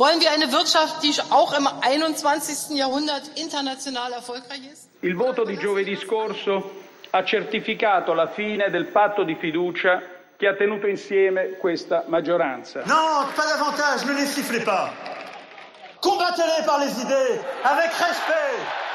Wollen 0.00 0.18
wir 0.18 0.32
eine 0.32 0.50
Wirtschaft, 0.50 1.02
die 1.02 1.12
auch 1.28 1.52
im 1.52 1.68
21. 1.82 2.74
Jahrhundert 2.74 3.24
international 3.34 4.12
erfolgreich 4.14 4.62
ist? 4.72 4.88
Il 5.02 5.14
voto 5.14 5.44
di 5.44 5.58
giovedì 5.58 5.94
scorso 5.94 6.70
ha 7.10 7.22
certificato 7.22 8.14
la 8.14 8.28
fine 8.28 8.70
del 8.70 8.86
patto 8.86 9.24
di 9.24 9.34
fiducia 9.34 10.00
che 10.38 10.46
ha 10.46 10.54
tenuto 10.54 10.86
insieme 10.86 11.58
questa 11.60 12.04
maggioranza. 12.08 12.80
Non, 12.86 13.28
pas 13.34 13.46
davantage, 13.54 14.06
ne 14.06 14.14
les 14.14 14.32
sifflez 14.32 14.64
pas. 14.64 14.90
Combattez-les 16.00 16.64
par 16.64 16.78
les 16.78 16.98
idées, 16.98 17.38
avec 17.62 17.92
respect. 17.92 18.88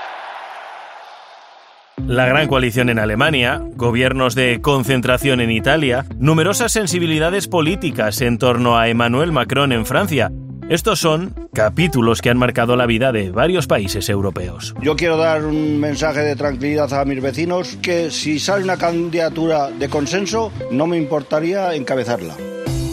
La 2.08 2.26
gran 2.26 2.48
coalición 2.48 2.90
en 2.90 2.98
Alemania, 2.98 3.62
gobiernos 3.76 4.34
de 4.34 4.60
concentración 4.60 5.40
en 5.40 5.52
Italia, 5.52 6.06
numerosas 6.18 6.72
sensibilidades 6.72 7.48
políticas 7.48 8.22
en 8.22 8.40
torno 8.40 8.76
a 8.76 8.88
Emmanuel 8.88 9.32
Macron 9.32 9.72
en 9.72 9.86
Francia. 9.86 10.32
Estos 10.68 11.00
son 11.00 11.36
capítulos 11.54 12.24
que 12.24 12.32
han 12.32 12.40
marcado 12.40 12.76
la 12.76 12.88
vida 12.88 13.12
de 13.12 13.30
varios 13.30 13.68
países 13.68 14.10
europeos. 14.10 14.74
Yo 14.82 14.96
quiero 14.96 15.16
dar 15.16 15.46
un 15.46 15.80
mensaje 15.80 16.22
de 16.22 16.36
tranquilidad 16.36 16.92
a 16.92 17.06
mis 17.06 17.22
vecinos 17.22 17.78
que 17.84 18.10
si 18.10 18.40
sale 18.40 18.64
una 18.64 18.76
candidatura 18.76 19.70
de 19.70 19.88
consenso 19.90 20.52
no 20.72 20.88
me 20.88 20.98
importaría 20.98 21.76
encabezarla. 21.76 22.36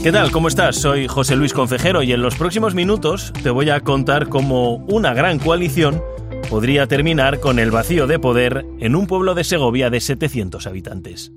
¿Qué 0.03 0.13
tal? 0.13 0.31
¿Cómo 0.31 0.49
estás? 0.49 0.77
Soy 0.77 1.09
José 1.09 1.35
Luis 1.35 1.55
Concejero 1.55 2.03
y 2.03 2.13
en 2.13 2.21
los 2.21 2.35
próximos 2.35 2.75
minutos 2.75 3.33
te 3.43 3.49
voy 3.49 3.71
a 3.71 3.81
contar 3.81 4.29
cómo 4.29 4.77
una 4.89 5.15
gran 5.15 5.39
coalición 5.39 6.03
podría 6.51 6.87
terminar 6.87 7.41
con 7.41 7.59
el 7.59 7.71
vacío 7.71 8.07
de 8.07 8.19
poder 8.19 8.67
en 8.81 8.95
un 8.95 9.07
pueblo 9.07 9.35
de 9.35 9.45
Segovia 9.45 9.89
de 9.89 10.01
700 10.03 10.67
habitantes. 10.67 11.33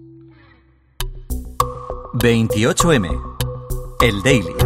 28M. 2.13 3.21
El 4.01 4.21
Daily. 4.21 4.64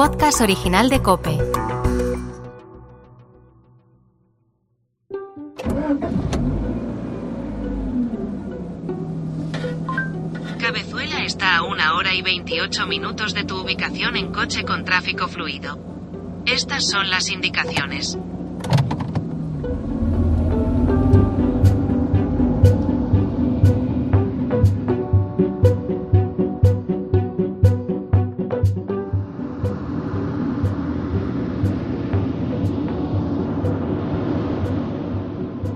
Podcast 0.00 0.40
original 0.40 0.88
de 0.88 1.02
Cope. 1.02 1.36
Cabezuela 10.58 11.22
está 11.22 11.56
a 11.56 11.64
una 11.64 11.96
hora 11.96 12.14
y 12.14 12.22
28 12.22 12.86
minutos 12.86 13.34
de 13.34 13.44
tu 13.44 13.60
ubicación 13.60 14.16
en 14.16 14.32
coche 14.32 14.64
con 14.64 14.86
tráfico 14.86 15.28
fluido. 15.28 15.78
Estas 16.46 16.88
son 16.88 17.10
las 17.10 17.30
indicaciones. 17.30 18.16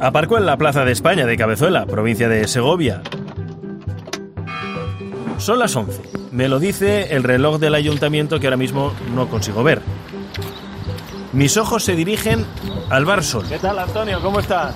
Aparcó 0.04 0.36
en 0.36 0.44
la 0.44 0.58
Plaza 0.58 0.84
de 0.84 0.92
España 0.92 1.24
de 1.24 1.34
Cabezuela, 1.34 1.86
provincia 1.86 2.28
de 2.28 2.46
Segovia. 2.46 3.00
Son 5.38 5.58
las 5.58 5.74
11. 5.74 6.02
Me 6.30 6.46
lo 6.46 6.58
dice 6.58 7.16
el 7.16 7.22
reloj 7.22 7.58
del 7.58 7.74
ayuntamiento 7.74 8.38
que 8.38 8.46
ahora 8.48 8.58
mismo 8.58 8.92
no 9.14 9.28
consigo 9.28 9.62
ver. 9.62 9.80
Mis 11.32 11.56
ojos 11.56 11.84
se 11.84 11.96
dirigen 11.96 12.44
al 12.90 13.06
Bar 13.06 13.24
Sol. 13.24 13.46
¿Qué 13.48 13.58
tal, 13.58 13.78
Antonio? 13.78 14.20
¿Cómo 14.20 14.40
estás? 14.40 14.74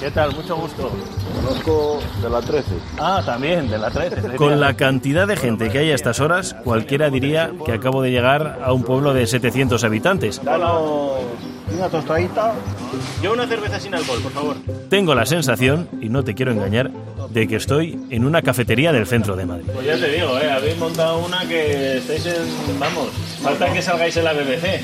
¿Qué 0.00 0.10
tal? 0.10 0.34
Mucho 0.34 0.56
gusto. 0.56 0.90
Conozco 1.34 2.00
de 2.22 2.30
la 2.30 2.40
13. 2.40 2.70
Ah, 2.98 3.22
también, 3.22 3.68
de 3.68 3.76
la 3.76 3.90
13. 3.90 4.36
Con 4.36 4.60
la 4.60 4.72
cantidad 4.76 5.28
de 5.28 5.36
gente 5.36 5.68
que 5.68 5.80
hay 5.80 5.90
a 5.90 5.94
estas 5.94 6.20
horas, 6.20 6.56
cualquiera 6.64 7.10
diría 7.10 7.52
que 7.66 7.72
acabo 7.72 8.00
de 8.00 8.10
llegar 8.10 8.60
a 8.64 8.72
un 8.72 8.82
pueblo 8.82 9.12
de 9.12 9.26
700 9.26 9.84
habitantes. 9.84 10.42
Danos 10.42 11.20
una 11.76 11.88
tostadita. 11.88 12.54
Yo 13.22 13.32
una 13.32 13.46
cerveza 13.46 13.80
sin 13.80 13.94
alcohol, 13.94 14.20
por 14.22 14.32
favor. 14.32 14.56
Tengo 14.88 15.14
la 15.14 15.26
sensación, 15.26 15.88
y 16.00 16.08
no 16.08 16.22
te 16.24 16.34
quiero 16.34 16.52
engañar, 16.52 16.90
de 17.30 17.46
que 17.48 17.56
estoy 17.56 17.98
en 18.10 18.24
una 18.24 18.42
cafetería 18.42 18.92
del 18.92 19.06
centro 19.06 19.36
de 19.36 19.46
Madrid. 19.46 19.66
Pues 19.72 19.86
ya 19.86 19.96
te 19.96 20.10
digo, 20.10 20.38
¿eh? 20.38 20.50
habéis 20.50 20.76
montado 20.78 21.18
una 21.24 21.46
que 21.46 21.98
estáis 21.98 22.26
en... 22.26 22.78
Vamos, 22.78 23.08
falta 23.42 23.72
que 23.72 23.82
salgáis 23.82 24.16
en 24.16 24.24
la 24.24 24.32
BBC. 24.32 24.82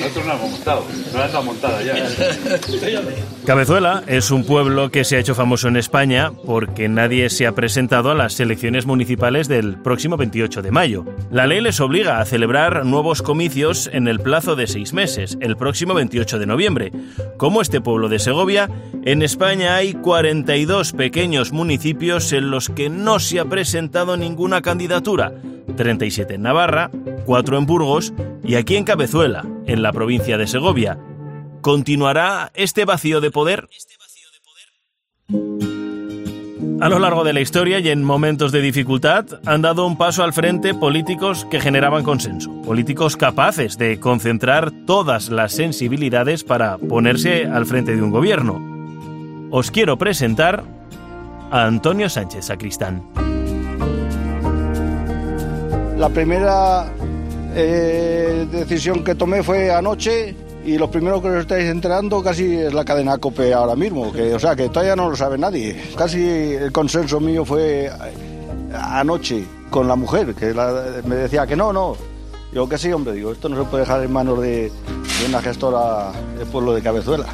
Nosotros 0.00 0.26
no 0.26 0.32
hemos 0.34 0.50
montado, 0.50 0.84
no 1.12 1.24
está 1.24 1.40
montada 1.40 1.82
ya. 1.82 1.94
Cabezuela 3.46 4.02
es 4.06 4.30
un 4.30 4.44
pueblo 4.44 4.90
que 4.90 5.04
se 5.04 5.16
ha 5.16 5.20
hecho 5.20 5.34
famoso 5.34 5.68
en 5.68 5.76
España 5.76 6.32
porque 6.46 6.88
nadie 6.88 7.30
se 7.30 7.46
ha 7.46 7.52
presentado 7.52 8.10
a 8.10 8.14
las 8.14 8.40
elecciones 8.40 8.86
municipales 8.86 9.48
del 9.48 9.76
próximo 9.76 10.16
28 10.16 10.62
de 10.62 10.70
mayo. 10.70 11.04
La 11.30 11.46
ley 11.46 11.60
les 11.60 11.80
obliga 11.80 12.20
a 12.20 12.24
celebrar 12.24 12.84
nuevos 12.86 13.22
comicios 13.22 13.90
en 13.92 14.08
el 14.08 14.20
plazo 14.20 14.56
de 14.56 14.66
seis 14.66 14.92
meses, 14.92 15.36
el 15.40 15.56
próximo 15.56 15.94
28 15.94 16.38
de 16.38 16.46
noviembre. 16.46 16.92
Como 17.36 17.60
este 17.60 17.80
pueblo 17.80 18.08
de 18.08 18.18
Segovia, 18.18 18.68
en 19.04 19.22
España 19.22 19.76
hay 19.76 19.92
42 19.92 20.92
pequeños 20.94 21.52
municipios 21.52 22.32
en 22.32 22.50
los 22.50 22.70
que 22.70 22.88
no 22.88 23.18
se 23.18 23.38
ha 23.38 23.44
presentado 23.44 24.16
ninguna 24.16 24.62
candidatura. 24.62 25.34
37 25.76 26.34
en 26.34 26.42
Navarra, 26.42 26.90
4 27.26 27.58
en 27.58 27.66
Burgos 27.66 28.14
y 28.42 28.54
aquí 28.54 28.76
en 28.76 28.84
Cabezuela, 28.84 29.44
en 29.66 29.82
la 29.82 29.92
provincia 29.92 30.38
de 30.38 30.46
Segovia. 30.46 30.98
¿Continuará 31.60 32.50
este 32.54 32.86
vacío 32.86 33.20
de 33.20 33.30
poder? 33.30 33.68
A 36.80 36.88
lo 36.88 36.98
largo 36.98 37.24
de 37.24 37.32
la 37.32 37.40
historia 37.40 37.78
y 37.78 37.88
en 37.88 38.04
momentos 38.04 38.52
de 38.52 38.60
dificultad 38.60 39.26
han 39.46 39.62
dado 39.62 39.86
un 39.86 39.96
paso 39.96 40.22
al 40.22 40.32
frente 40.32 40.74
políticos 40.74 41.46
que 41.50 41.60
generaban 41.60 42.04
consenso, 42.04 42.50
políticos 42.62 43.16
capaces 43.16 43.78
de 43.78 44.00
concentrar 44.00 44.70
todas 44.86 45.28
las 45.28 45.52
sensibilidades 45.52 46.42
para 46.42 46.78
ponerse 46.78 47.46
al 47.46 47.64
frente 47.66 47.96
de 47.96 48.02
un 48.02 48.10
gobierno. 48.10 48.73
Os 49.56 49.70
quiero 49.70 49.96
presentar 49.96 50.64
a 51.52 51.64
Antonio 51.64 52.10
Sánchez 52.10 52.46
Sacristán. 52.46 53.04
La 55.96 56.08
primera 56.08 56.86
eh, 57.54 58.48
decisión 58.50 59.04
que 59.04 59.14
tomé 59.14 59.44
fue 59.44 59.70
anoche 59.70 60.34
y 60.64 60.76
lo 60.76 60.90
primero 60.90 61.22
que 61.22 61.28
os 61.28 61.36
estáis 61.42 61.66
enterando 61.70 62.20
casi 62.20 62.56
es 62.56 62.74
la 62.74 62.84
cadena 62.84 63.18
COPE 63.18 63.54
ahora 63.54 63.76
mismo, 63.76 64.12
que, 64.12 64.34
o 64.34 64.40
sea 64.40 64.56
que 64.56 64.70
todavía 64.70 64.96
no 64.96 65.08
lo 65.08 65.14
sabe 65.14 65.38
nadie. 65.38 65.80
Casi 65.96 66.54
el 66.54 66.72
consenso 66.72 67.20
mío 67.20 67.44
fue 67.44 67.88
anoche 68.72 69.44
con 69.70 69.86
la 69.86 69.94
mujer, 69.94 70.34
que 70.34 70.52
me 71.06 71.14
decía 71.14 71.46
que 71.46 71.54
no, 71.54 71.72
no. 71.72 71.94
Digo 72.50 72.68
que 72.68 72.76
sí, 72.76 72.92
hombre, 72.92 73.12
digo, 73.12 73.30
esto 73.30 73.48
no 73.48 73.62
se 73.62 73.70
puede 73.70 73.84
dejar 73.84 74.02
en 74.02 74.12
manos 74.12 74.40
de, 74.40 74.62
de 74.62 75.26
una 75.28 75.40
gestora 75.40 76.10
del 76.36 76.48
pueblo 76.48 76.74
de 76.74 76.82
Cabezuela. 76.82 77.26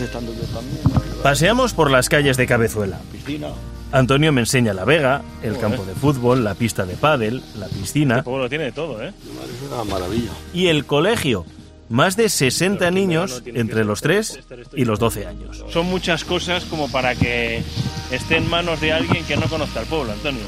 Estando 0.00 0.32
yo 0.32 0.42
también, 0.54 0.80
Paseamos 1.22 1.74
por 1.74 1.90
las 1.90 2.08
calles 2.08 2.36
de 2.36 2.46
Cabezuela. 2.46 2.98
piscina. 3.12 3.48
Antonio 3.92 4.32
me 4.32 4.40
enseña 4.42 4.72
la 4.72 4.84
vega, 4.84 5.22
el 5.42 5.58
campo 5.58 5.84
de 5.84 5.94
fútbol, 5.94 6.44
la 6.44 6.54
pista 6.54 6.86
de 6.86 6.94
pádel, 6.94 7.42
la 7.58 7.66
piscina 7.66 8.22
Pueblo 8.22 8.48
tiene 8.48 8.64
de 8.64 8.72
todo, 8.72 9.02
¿eh? 9.02 9.08
Es 9.08 9.72
una 9.72 9.84
maravilla. 9.84 10.30
y 10.54 10.68
el 10.68 10.84
colegio. 10.86 11.44
Más 11.88 12.16
de 12.16 12.28
60 12.28 12.88
niños 12.92 13.42
entre 13.46 13.84
los 13.84 14.00
3 14.00 14.38
y 14.76 14.84
los 14.84 15.00
12 15.00 15.26
años. 15.26 15.64
Son 15.70 15.86
muchas 15.86 16.22
cosas 16.24 16.64
como 16.66 16.88
para 16.88 17.16
que 17.16 17.64
esté 18.12 18.36
en 18.36 18.48
manos 18.48 18.80
de 18.80 18.92
alguien 18.92 19.24
que 19.24 19.36
no 19.36 19.46
conozca 19.48 19.80
el 19.80 19.86
pueblo, 19.86 20.12
Antonio. 20.12 20.44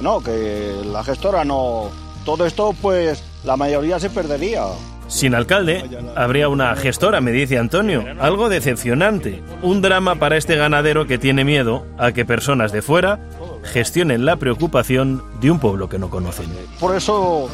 No, 0.00 0.20
que 0.22 0.76
la 0.86 1.02
gestora 1.02 1.44
no... 1.44 1.90
Todo 2.24 2.46
esto, 2.46 2.76
pues, 2.80 3.20
la 3.44 3.56
mayoría 3.56 3.98
se 3.98 4.08
perdería. 4.08 4.62
Sin 5.08 5.34
alcalde, 5.34 5.84
habría 6.16 6.48
una 6.48 6.76
gestora, 6.76 7.20
me 7.20 7.32
dice 7.32 7.58
Antonio. 7.58 8.04
Algo 8.20 8.48
decepcionante. 8.50 9.42
Un 9.62 9.80
drama 9.80 10.16
para 10.16 10.36
este 10.36 10.54
ganadero 10.54 11.06
que 11.06 11.18
tiene 11.18 11.44
miedo 11.44 11.86
a 11.98 12.12
que 12.12 12.26
personas 12.26 12.72
de 12.72 12.82
fuera 12.82 13.18
gestionen 13.64 14.24
la 14.24 14.36
preocupación 14.36 15.22
de 15.40 15.50
un 15.50 15.58
pueblo 15.58 15.88
que 15.88 15.98
no 15.98 16.10
conocen. 16.10 16.46
Por 16.78 16.94
eso 16.94 17.48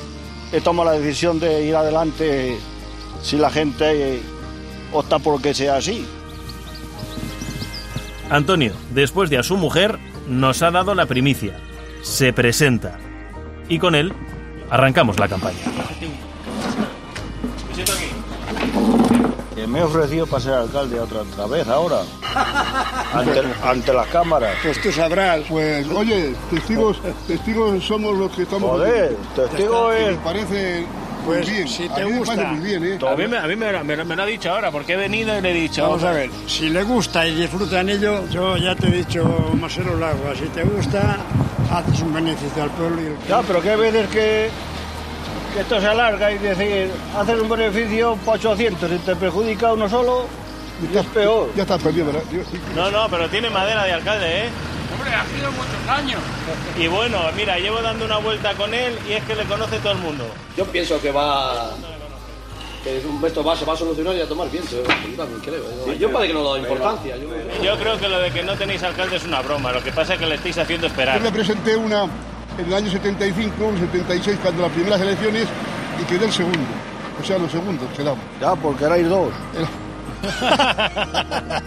he 0.53 0.61
tomado 0.61 0.91
la 0.91 0.99
decisión 0.99 1.39
de 1.39 1.65
ir 1.65 1.77
adelante 1.77 2.59
si 3.23 3.37
la 3.37 3.51
gente 3.51 4.21
opta 4.93 5.19
por 5.21 5.41
que 5.41 5.55
sea 5.55 5.77
así. 5.77 6.05
Antonio, 8.31 8.73
después 8.93 9.31
de 9.31 9.39
a 9.39 9.43
su 9.43 9.57
mujer, 9.57 9.99
nos 10.29 10.63
ha 10.63 10.71
dado 10.71 10.95
la 10.95 11.07
primicia. 11.07 11.57
Se 12.03 12.33
presenta. 12.33 12.99
Y 13.69 13.79
con 13.79 13.95
él, 13.95 14.13
arrancamos 14.71 15.19
la 15.19 15.29
campaña. 15.29 15.59
Que 19.55 19.67
me 19.67 19.79
he 19.79 19.83
ofrecido 19.83 20.27
para 20.27 20.43
ser 20.43 20.53
alcalde 20.55 20.99
otra, 21.01 21.21
otra 21.21 21.47
vez 21.47 21.67
ahora. 21.69 22.01
Ante, 23.13 23.43
ante 23.63 23.93
las 23.93 24.07
cámaras. 24.09 24.55
Pues 24.63 24.81
tú 24.83 24.91
sabrás, 24.93 25.41
pues 25.49 25.87
oye, 25.91 26.35
testigos, 26.51 26.99
testigos 27.27 27.85
somos 27.85 28.17
los 28.19 28.31
que 28.33 28.43
estamos. 28.43 28.71
Joder, 28.71 29.17
testigo 29.37 29.89
Me 29.89 30.11
es... 30.11 30.17
parece 30.19 30.87
Pues, 31.25 31.47
muy 31.47 31.55
bien. 31.57 31.69
si 31.69 31.87
A 31.87 31.95
te 31.95 32.05
mí 32.05 32.11
me 32.13 32.19
gusta. 32.19 32.53
bien, 32.55 32.85
¿eh? 32.85 32.99
A 33.09 33.15
mí, 33.17 33.27
me, 33.29 33.39
a 33.39 33.47
mí 33.47 33.57
me, 33.57 33.83
me- 33.85 34.05
me 34.05 34.17
lo 34.17 34.23
ha 34.23 34.27
dicho 34.27 34.51
ahora, 34.51 34.71
porque 34.73 34.95
he 34.95 34.97
venido 34.97 35.37
y 35.39 35.41
le 35.41 35.51
he 35.53 35.55
dicho... 35.55 35.83
Vamos 35.83 36.03
a 36.05 36.11
ver, 36.11 36.31
si 36.49 36.69
le 36.69 36.83
gusta 36.83 37.27
y 37.27 37.35
disfruta 37.37 37.81
en 37.81 37.91
ello, 37.91 38.29
yo 38.31 38.57
ya 38.57 38.75
te 38.75 38.89
he 38.89 38.91
dicho, 38.91 39.25
Marcelo 39.61 39.97
Lagua, 39.97 40.35
si 40.35 40.47
te 40.47 40.65
gusta, 40.65 41.19
haces 41.71 42.01
un 42.03 42.13
beneficio 42.13 42.63
al 42.65 42.71
pueblo 42.71 43.01
y 43.03 43.07
el 43.07 43.17
Ya, 43.29 43.41
pero 43.43 43.63
que 43.63 43.71
hay 43.71 43.79
veces 43.81 44.09
que, 44.11 44.51
que 45.55 45.61
esto 45.61 45.81
se 45.81 45.87
alarga 45.87 46.31
y 46.33 46.39
decir, 46.39 46.91
haces 47.17 47.41
un 47.41 47.49
beneficio 47.49 48.17
para 48.27 48.39
800 48.39 48.91
y 48.93 48.99
te 48.99 49.17
perjudica 49.17 49.73
uno 49.73 49.89
solo, 49.89 50.27
y 50.93 50.97
es 50.97 51.07
peor. 51.07 51.51
Ya 51.57 51.63
está 51.63 51.79
perdido, 51.79 52.07
¿verdad? 52.07 52.23
Yo- 52.33 52.41
No, 52.75 52.91
no, 52.91 53.09
pero 53.09 53.29
tiene 53.29 53.49
madera 53.51 53.85
de 53.85 53.93
alcalde, 53.93 54.47
¿eh? 54.47 54.49
Hombre, 54.93 55.15
ha 55.15 55.25
sido 55.27 55.51
muchos 55.53 55.89
años. 55.89 56.21
Y 56.79 56.87
bueno, 56.89 57.19
mira, 57.37 57.59
llevo 57.59 57.81
dando 57.81 58.05
una 58.05 58.19
vuelta 58.19 58.53
con 58.55 58.75
él 58.75 58.97
y 59.09 59.13
es 59.13 59.25
que 59.25 59.35
le 59.35 59.45
conoce 59.45 59.79
todo 59.79 59.93
el 59.93 59.99
mundo. 59.99 60.25
Yo 60.57 60.65
pienso 60.67 61.01
que 61.01 61.11
va. 61.11 61.71
Que 62.85 62.99
esto 63.27 63.43
va, 63.43 63.57
se 63.57 63.65
va 63.65 63.73
a 63.73 63.77
solucionar 63.77 64.15
y 64.15 64.21
a 64.21 64.29
tomar 64.29 64.51
viento. 64.51 64.77
¿eh? 64.77 64.85
Yo 65.11 65.17
también 65.17 65.41
creo. 65.41 65.65
¿eh? 65.93 65.97
Yo 65.99 66.13
parece 66.13 66.29
que 66.29 66.35
no 66.35 66.41
le 66.43 66.49
doy 66.49 66.61
importancia. 66.61 67.17
Yo... 67.17 67.63
Yo 67.65 67.79
creo 67.79 67.99
que 67.99 68.09
lo 68.09 68.19
de 68.19 68.31
que 68.31 68.43
no 68.43 68.55
tenéis 68.57 68.83
alcalde 68.83 69.17
es 69.17 69.25
una 69.25 69.41
broma. 69.41 69.73
Lo 69.73 69.83
que 69.83 69.91
pasa 69.91 70.15
es 70.15 70.21
que 70.21 70.27
le 70.27 70.35
estáis 70.35 70.59
haciendo 70.59 70.87
Yo 70.87 70.93
esperar. 70.93 71.21
le 71.21 71.33
presenté 71.33 71.77
una 71.77 72.07
en 72.59 72.67
el 72.67 72.75
año 72.75 72.91
75, 72.91 73.55
76, 73.81 74.39
cuando 74.43 74.63
las 74.63 74.73
primeras 74.73 75.01
elecciones, 75.01 75.47
y 76.01 76.05
quedé 76.05 76.27
el 76.27 76.33
segundo. 76.33 76.59
O 77.21 77.25
sea, 77.25 77.39
los 77.39 77.51
segundos 77.53 77.87
quedamos. 77.97 78.19
Ya, 78.41 78.55
porque 78.57 78.85
erais 78.85 79.09
dos. 79.09 79.29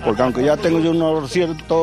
Porque 0.04 0.22
aunque 0.22 0.44
ya 0.44 0.58
tengo 0.58 0.80
yo 0.80 0.92
una 0.92 1.28
cierta 1.28 1.76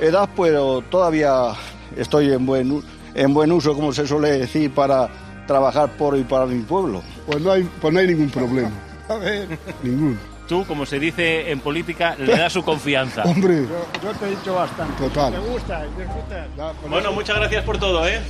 edad, 0.00 0.28
pero 0.36 0.82
todavía 0.90 1.48
estoy 1.96 2.32
en 2.32 2.46
buen, 2.46 2.70
u- 2.72 2.82
en 3.14 3.34
buen 3.34 3.52
uso, 3.52 3.74
como 3.74 3.92
se 3.92 4.06
suele 4.06 4.38
decir, 4.38 4.70
para 4.72 5.08
trabajar 5.46 5.90
por 5.90 6.16
y 6.16 6.22
para 6.24 6.46
mi 6.46 6.60
pueblo. 6.62 7.02
Pues 7.26 7.40
no 7.42 7.52
hay, 7.52 7.68
pues 7.80 7.92
no 7.92 8.00
hay 8.00 8.06
ningún 8.08 8.30
problema. 8.30 8.70
A 9.08 9.14
ver. 9.16 9.58
Ninguno. 9.82 10.16
Tú, 10.48 10.66
como 10.66 10.84
se 10.84 10.98
dice 10.98 11.50
en 11.50 11.60
política, 11.60 12.16
le 12.18 12.36
das 12.36 12.52
su 12.52 12.62
confianza. 12.62 13.22
Hombre, 13.24 13.66
Yo 14.02 14.10
te 14.12 14.26
he 14.26 14.30
dicho 14.30 14.54
bastante. 14.54 15.02
Total. 15.02 15.40
gusta? 15.40 15.82
disfrutas? 15.84 16.46
Bueno, 16.88 17.12
muchas 17.12 17.36
gracias 17.36 17.64
por 17.64 17.78
todo, 17.78 18.06
¿eh? 18.06 18.20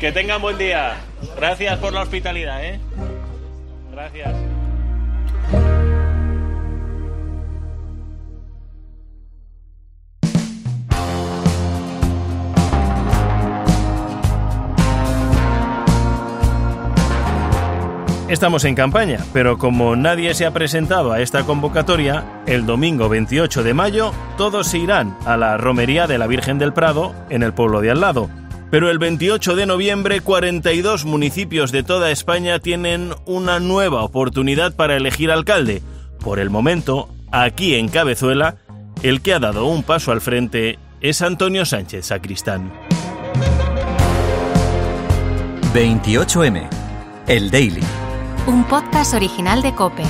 Que 0.00 0.12
tengan 0.12 0.40
buen 0.40 0.58
día. 0.58 0.94
Gracias 1.36 1.78
por 1.78 1.92
la 1.92 2.02
hospitalidad, 2.02 2.64
¿eh? 2.64 2.80
Gracias. 3.92 4.34
Estamos 18.28 18.64
en 18.64 18.74
campaña, 18.74 19.24
pero 19.32 19.56
como 19.56 19.94
nadie 19.94 20.34
se 20.34 20.46
ha 20.46 20.50
presentado 20.50 21.12
a 21.12 21.20
esta 21.20 21.44
convocatoria, 21.44 22.42
el 22.46 22.66
domingo 22.66 23.08
28 23.08 23.62
de 23.62 23.72
mayo 23.72 24.12
todos 24.36 24.66
se 24.66 24.78
irán 24.78 25.16
a 25.24 25.36
la 25.36 25.56
romería 25.56 26.08
de 26.08 26.18
la 26.18 26.26
Virgen 26.26 26.58
del 26.58 26.72
Prado 26.72 27.14
en 27.30 27.44
el 27.44 27.54
pueblo 27.54 27.80
de 27.80 27.92
al 27.92 28.00
lado. 28.00 28.28
Pero 28.68 28.90
el 28.90 28.98
28 28.98 29.54
de 29.54 29.66
noviembre 29.66 30.20
42 30.22 31.04
municipios 31.04 31.70
de 31.70 31.84
toda 31.84 32.10
España 32.10 32.58
tienen 32.58 33.14
una 33.26 33.60
nueva 33.60 34.02
oportunidad 34.02 34.74
para 34.74 34.96
elegir 34.96 35.30
alcalde. 35.30 35.80
Por 36.18 36.40
el 36.40 36.50
momento, 36.50 37.08
aquí 37.30 37.76
en 37.76 37.86
Cabezuela, 37.86 38.56
el 39.04 39.20
que 39.20 39.34
ha 39.34 39.38
dado 39.38 39.66
un 39.66 39.84
paso 39.84 40.10
al 40.10 40.20
frente 40.20 40.80
es 41.00 41.22
Antonio 41.22 41.64
Sánchez 41.64 42.06
Sacristán. 42.06 42.72
28M. 45.72 46.68
El 47.28 47.50
Daily. 47.52 47.82
Un 48.46 48.62
podcast 48.62 49.12
original 49.12 49.60
de 49.60 49.74
Cope. 49.74 50.04